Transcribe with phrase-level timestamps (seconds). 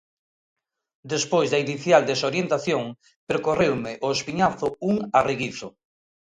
[1.13, 2.83] Despois da inicial desorientación,
[3.29, 5.69] percorreume o espiñazo un arreguizo.